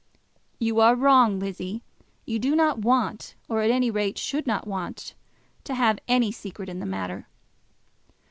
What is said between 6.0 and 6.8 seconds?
any secret in